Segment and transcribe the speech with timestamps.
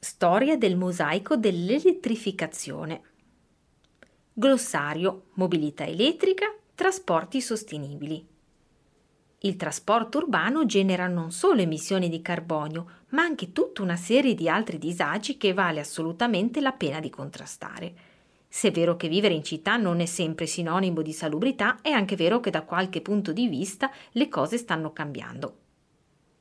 [0.00, 3.00] storia del mosaico dell'elettrificazione.
[4.32, 8.24] Glossario, mobilità elettrica, trasporti sostenibili.
[9.40, 14.48] Il trasporto urbano genera non solo emissioni di carbonio, ma anche tutta una serie di
[14.48, 17.94] altri disagi che vale assolutamente la pena di contrastare.
[18.48, 22.14] Se è vero che vivere in città non è sempre sinonimo di salubrità, è anche
[22.14, 25.66] vero che da qualche punto di vista le cose stanno cambiando.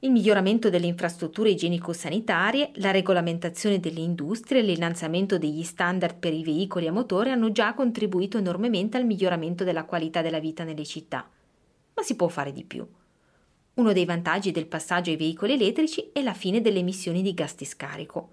[0.00, 6.42] Il miglioramento delle infrastrutture igienico-sanitarie, la regolamentazione delle industrie e l'innalzamento degli standard per i
[6.42, 11.28] veicoli a motore hanno già contribuito enormemente al miglioramento della qualità della vita nelle città
[12.00, 12.86] ma si può fare di più.
[13.74, 17.54] Uno dei vantaggi del passaggio ai veicoli elettrici è la fine delle emissioni di gas
[17.54, 18.30] di scarico.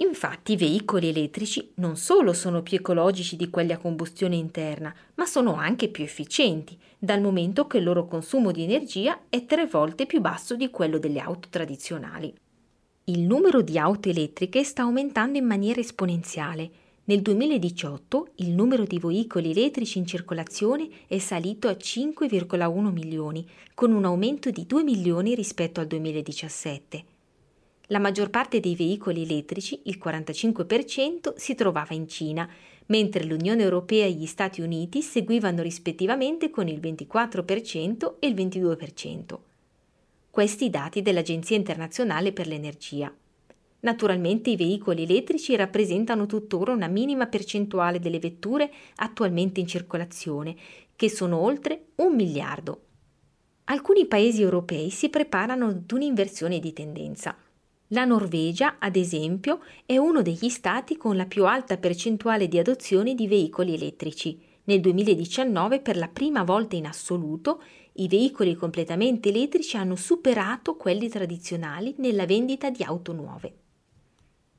[0.00, 5.26] Infatti i veicoli elettrici non solo sono più ecologici di quelli a combustione interna, ma
[5.26, 10.06] sono anche più efficienti, dal momento che il loro consumo di energia è tre volte
[10.06, 12.32] più basso di quello delle auto tradizionali.
[13.04, 16.70] Il numero di auto elettriche sta aumentando in maniera esponenziale
[17.08, 23.92] nel 2018 il numero di veicoli elettrici in circolazione è salito a 5,1 milioni, con
[23.92, 27.17] un aumento di 2 milioni rispetto al 2017.
[27.90, 32.46] La maggior parte dei veicoli elettrici, il 45%, si trovava in Cina,
[32.86, 39.38] mentre l'Unione Europea e gli Stati Uniti seguivano rispettivamente con il 24% e il 22%.
[40.30, 43.10] Questi dati dell'Agenzia internazionale per l'energia.
[43.80, 50.54] Naturalmente i veicoli elettrici rappresentano tuttora una minima percentuale delle vetture attualmente in circolazione,
[50.94, 52.82] che sono oltre un miliardo.
[53.64, 57.34] Alcuni paesi europei si preparano ad un'inversione di tendenza.
[57.92, 63.14] La Norvegia, ad esempio, è uno degli stati con la più alta percentuale di adozione
[63.14, 64.38] di veicoli elettrici.
[64.64, 67.62] Nel 2019, per la prima volta in assoluto,
[67.94, 73.54] i veicoli completamente elettrici hanno superato quelli tradizionali nella vendita di auto nuove.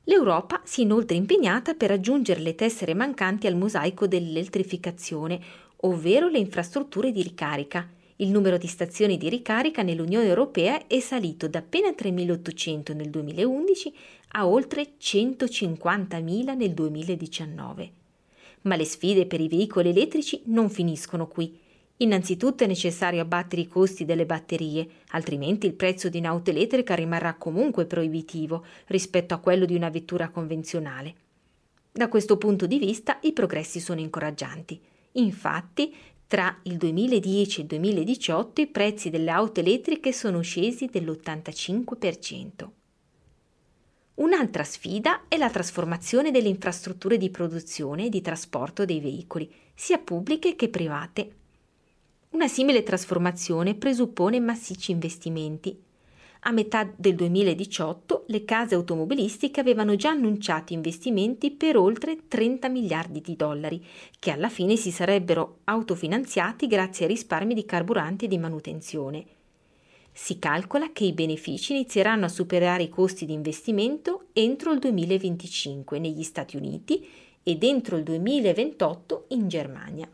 [0.04, 5.40] L'Europa si è inoltre impegnata per aggiungere le tessere mancanti al mosaico dell'elettrificazione,
[5.82, 7.88] ovvero le infrastrutture di ricarica.
[8.20, 13.94] Il numero di stazioni di ricarica nell'Unione Europea è salito da appena 3.800 nel 2011
[14.32, 17.90] a oltre 150.000 nel 2019.
[18.62, 21.58] Ma le sfide per i veicoli elettrici non finiscono qui.
[21.96, 27.32] Innanzitutto è necessario abbattere i costi delle batterie, altrimenti il prezzo di un'auto elettrica rimarrà
[27.36, 31.14] comunque proibitivo rispetto a quello di una vettura convenzionale.
[31.90, 34.78] Da questo punto di vista i progressi sono incoraggianti.
[35.12, 35.92] Infatti,
[36.30, 42.68] tra il 2010 e il 2018 i prezzi delle auto elettriche sono scesi dell'85%.
[44.14, 49.98] Un'altra sfida è la trasformazione delle infrastrutture di produzione e di trasporto dei veicoli, sia
[49.98, 51.34] pubbliche che private.
[52.28, 55.76] Una simile trasformazione presuppone massicci investimenti.
[56.44, 63.20] A metà del 2018 le case automobilistiche avevano già annunciato investimenti per oltre 30 miliardi
[63.20, 63.84] di dollari,
[64.18, 69.24] che alla fine si sarebbero autofinanziati grazie ai risparmi di carburanti e di manutenzione.
[70.12, 75.98] Si calcola che i benefici inizieranno a superare i costi di investimento entro il 2025
[75.98, 77.06] negli Stati Uniti
[77.42, 80.08] ed entro il 2028 in Germania.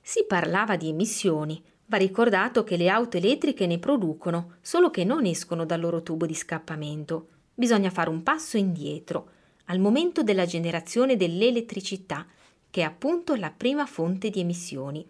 [0.00, 1.62] Si parlava di emissioni.
[1.90, 6.24] Va ricordato che le auto elettriche ne producono, solo che non escono dal loro tubo
[6.24, 7.30] di scappamento.
[7.52, 9.30] Bisogna fare un passo indietro,
[9.64, 12.24] al momento della generazione dell'elettricità,
[12.70, 15.04] che è appunto la prima fonte di emissioni.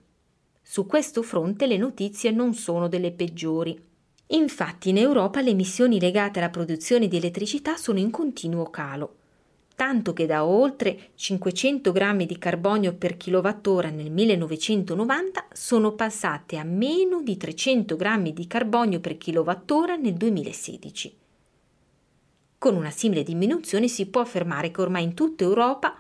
[0.62, 3.78] Su questo fronte le notizie non sono delle peggiori.
[4.28, 9.16] Infatti in Europa le emissioni legate alla produzione di elettricità sono in continuo calo
[9.80, 16.64] tanto che da oltre 500 grammi di carbonio per kilowattora nel 1990 sono passate a
[16.64, 21.16] meno di 300 grammi di carbonio per kilowattora nel 2016.
[22.58, 25.98] Con una simile diminuzione si può affermare che ormai in tutta Europa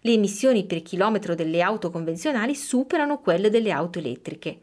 [0.00, 4.60] le emissioni per chilometro delle auto convenzionali superano quelle delle auto elettriche.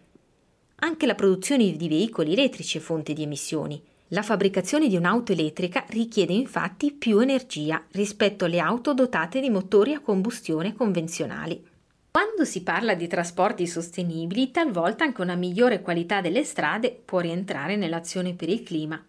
[0.77, 3.79] Anche la produzione di veicoli elettrici è fonte di emissioni.
[4.09, 9.93] La fabbricazione di un'auto elettrica richiede infatti più energia rispetto alle auto dotate di motori
[9.93, 11.65] a combustione convenzionali.
[12.11, 17.77] Quando si parla di trasporti sostenibili, talvolta anche una migliore qualità delle strade può rientrare
[17.77, 19.03] nell'azione per il clima.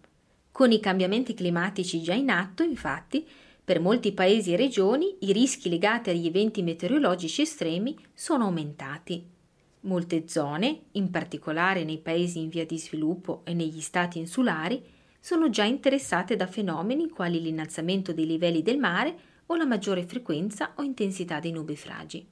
[0.51, 3.25] Con i cambiamenti climatici già in atto, infatti,
[3.63, 9.35] per molti paesi e regioni i rischi legati agli eventi meteorologici estremi sono aumentati.
[9.81, 14.83] Molte zone, in particolare nei paesi in via di sviluppo e negli stati insulari,
[15.19, 19.15] sono già interessate da fenomeni quali l'innalzamento dei livelli del mare
[19.47, 22.27] o la maggiore frequenza o intensità dei nubifragi.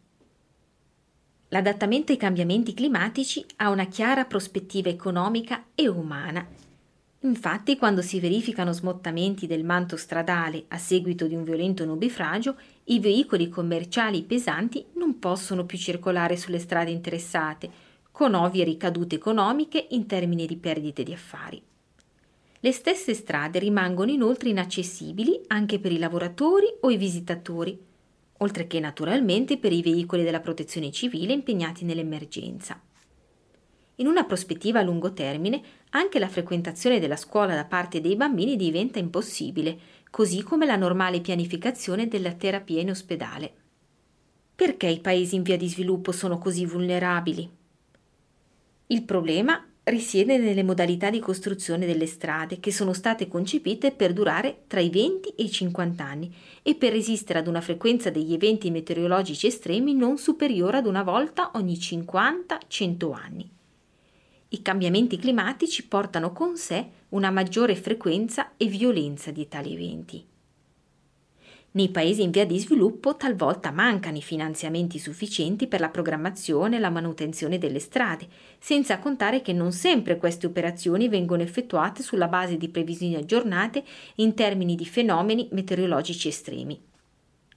[1.50, 6.46] L'adattamento ai cambiamenti climatici ha una chiara prospettiva economica e umana
[7.26, 12.56] Infatti, quando si verificano smottamenti del manto stradale a seguito di un violento nubifragio,
[12.86, 17.70] i veicoli commerciali pesanti non possono più circolare sulle strade interessate,
[18.12, 21.60] con ovvie ricadute economiche in termini di perdite di affari.
[22.60, 27.76] Le stesse strade rimangono inoltre inaccessibili anche per i lavoratori o i visitatori,
[28.38, 32.80] oltre che naturalmente per i veicoli della protezione civile impegnati nell'emergenza.
[33.98, 35.62] In una prospettiva a lungo termine,
[35.92, 39.78] anche la frequentazione della scuola da parte dei bambini diventa impossibile,
[40.10, 43.54] così come la normale pianificazione della terapia in ospedale.
[44.54, 47.50] Perché i paesi in via di sviluppo sono così vulnerabili?
[48.88, 54.64] Il problema risiede nelle modalità di costruzione delle strade che sono state concepite per durare
[54.68, 56.34] tra i 20 e i 50 anni
[56.64, 61.52] e per resistere ad una frequenza degli eventi meteorologici estremi non superiore ad una volta
[61.54, 63.55] ogni 50-100 anni.
[64.56, 70.26] I cambiamenti climatici portano con sé una maggiore frequenza e violenza di tali eventi.
[71.72, 76.80] Nei paesi in via di sviluppo talvolta mancano i finanziamenti sufficienti per la programmazione e
[76.80, 82.56] la manutenzione delle strade, senza contare che non sempre queste operazioni vengono effettuate sulla base
[82.56, 83.84] di previsioni aggiornate
[84.16, 86.80] in termini di fenomeni meteorologici estremi.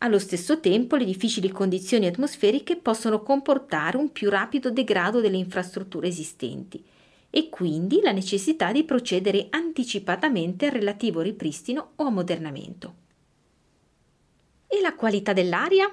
[0.01, 6.07] Allo stesso tempo le difficili condizioni atmosferiche possono comportare un più rapido degrado delle infrastrutture
[6.07, 6.85] esistenti
[7.31, 12.95] e quindi la necessità di procedere anticipatamente al relativo ripristino o ammodernamento.
[14.69, 15.93] E la qualità dell'aria?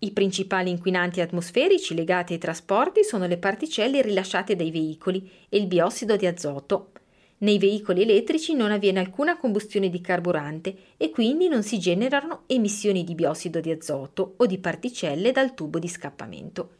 [0.00, 5.66] I principali inquinanti atmosferici legati ai trasporti sono le particelle rilasciate dai veicoli e il
[5.68, 6.90] biossido di azoto,
[7.38, 13.04] nei veicoli elettrici non avviene alcuna combustione di carburante e quindi non si generano emissioni
[13.04, 16.70] di biossido di azoto o di particelle dal tubo di scappamento.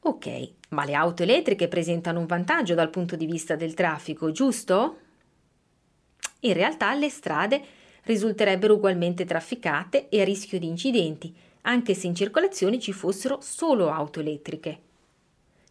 [0.00, 4.98] Ok, ma le auto elettriche presentano un vantaggio dal punto di vista del traffico, giusto?
[6.40, 7.62] In realtà le strade
[8.04, 13.90] risulterebbero ugualmente trafficate e a rischio di incidenti, anche se in circolazione ci fossero solo
[13.90, 14.80] auto elettriche.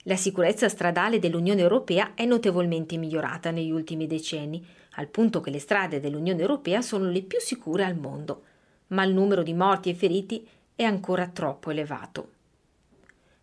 [0.07, 5.59] La sicurezza stradale dell'Unione Europea è notevolmente migliorata negli ultimi decenni, al punto che le
[5.59, 8.43] strade dell'Unione Europea sono le più sicure al mondo,
[8.87, 12.29] ma il numero di morti e feriti è ancora troppo elevato.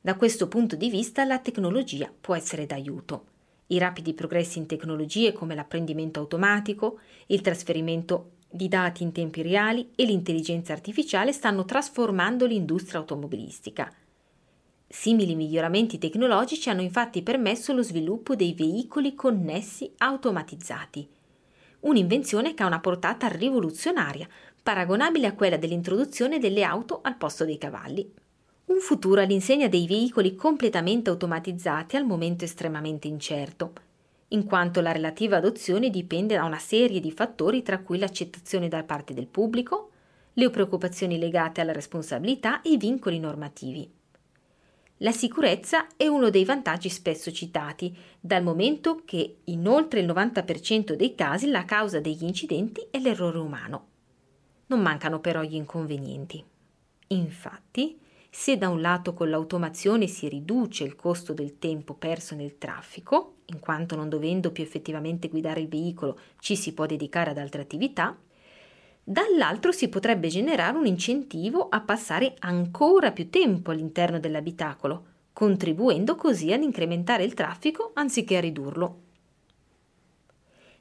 [0.00, 3.24] Da questo punto di vista la tecnologia può essere d'aiuto.
[3.66, 9.90] I rapidi progressi in tecnologie come l'apprendimento automatico, il trasferimento di dati in tempi reali
[9.94, 13.92] e l'intelligenza artificiale stanno trasformando l'industria automobilistica–
[14.96, 21.06] Simili miglioramenti tecnologici hanno infatti permesso lo sviluppo dei veicoli connessi automatizzati,
[21.80, 24.26] un'invenzione che ha una portata rivoluzionaria,
[24.62, 28.08] paragonabile a quella dell'introduzione delle auto al posto dei cavalli.
[28.66, 33.72] Un futuro all'insegna dei veicoli completamente automatizzati al momento estremamente incerto,
[34.28, 38.84] in quanto la relativa adozione dipende da una serie di fattori tra cui l'accettazione da
[38.84, 39.90] parte del pubblico,
[40.34, 44.02] le preoccupazioni legate alla responsabilità e i vincoli normativi.
[44.98, 50.92] La sicurezza è uno dei vantaggi spesso citati, dal momento che in oltre il 90%
[50.92, 53.86] dei casi la causa degli incidenti è l'errore umano.
[54.66, 56.42] Non mancano però gli inconvenienti.
[57.08, 57.98] Infatti,
[58.30, 63.36] se da un lato con l'automazione si riduce il costo del tempo perso nel traffico,
[63.46, 67.62] in quanto non dovendo più effettivamente guidare il veicolo ci si può dedicare ad altre
[67.62, 68.16] attività,
[69.04, 76.52] dall'altro si potrebbe generare un incentivo a passare ancora più tempo all'interno dell'abitacolo, contribuendo così
[76.52, 79.00] ad incrementare il traffico anziché a ridurlo.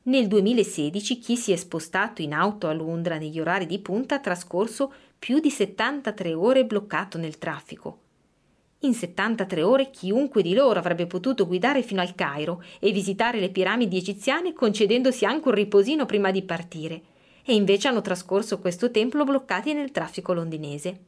[0.04, 4.20] Nel 2016 chi si è spostato in auto a Londra negli orari di punta ha
[4.20, 8.00] trascorso più di 73 ore bloccato nel traffico.
[8.80, 13.50] In 73 ore chiunque di loro avrebbe potuto guidare fino al Cairo e visitare le
[13.50, 17.02] piramidi egiziane concedendosi anche un riposino prima di partire
[17.44, 21.00] e invece hanno trascorso questo tempo bloccati nel traffico londinese.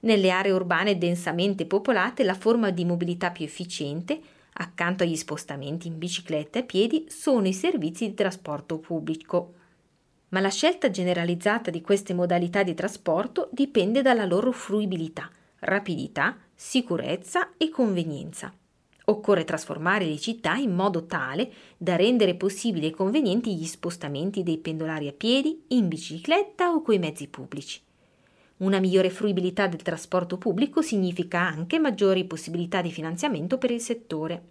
[0.00, 4.20] Nelle aree urbane densamente popolate la forma di mobilità più efficiente,
[4.54, 9.54] accanto agli spostamenti in bicicletta e a piedi, sono i servizi di trasporto pubblico.
[10.30, 17.50] Ma la scelta generalizzata di queste modalità di trasporto dipende dalla loro fruibilità, rapidità, sicurezza
[17.56, 18.52] e convenienza.
[19.10, 24.58] Occorre trasformare le città in modo tale da rendere possibili e convenienti gli spostamenti dei
[24.58, 27.80] pendolari a piedi, in bicicletta o coi mezzi pubblici.
[28.58, 34.42] Una migliore fruibilità del trasporto pubblico significa anche maggiori possibilità di finanziamento per il settore.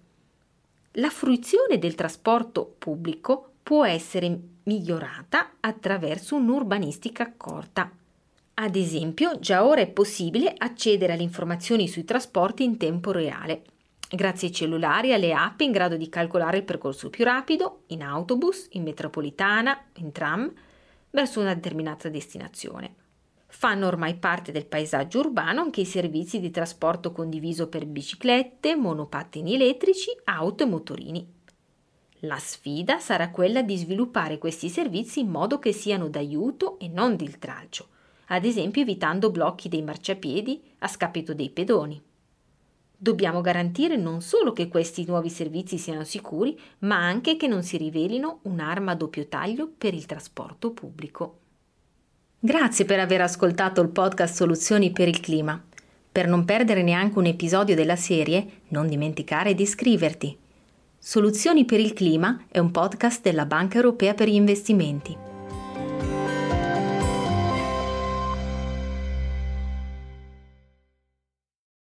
[0.93, 7.89] La fruizione del trasporto pubblico può essere migliorata attraverso un'urbanistica accorta.
[8.55, 13.61] Ad esempio, già ora è possibile accedere alle informazioni sui trasporti in tempo reale,
[14.09, 18.03] grazie ai cellulari e alle app in grado di calcolare il percorso più rapido in
[18.03, 20.51] autobus, in metropolitana, in tram,
[21.11, 22.95] verso una determinata destinazione.
[23.51, 29.55] Fanno ormai parte del paesaggio urbano anche i servizi di trasporto condiviso per biciclette, monopattini
[29.55, 31.33] elettrici, auto e motorini.
[32.23, 37.15] La sfida sarà quella di sviluppare questi servizi in modo che siano d'aiuto e non
[37.15, 37.87] di iltralcio,
[38.27, 42.01] ad esempio evitando blocchi dei marciapiedi a scapito dei pedoni.
[43.01, 47.77] Dobbiamo garantire non solo che questi nuovi servizi siano sicuri, ma anche che non si
[47.77, 51.37] rivelino un'arma a doppio taglio per il trasporto pubblico.
[52.37, 55.63] Grazie per aver ascoltato il podcast Soluzioni per il clima.
[56.11, 60.37] Per non perdere neanche un episodio della serie, non dimenticare di iscriverti.
[60.97, 65.28] Soluzioni per il clima è un podcast della Banca Europea per gli investimenti.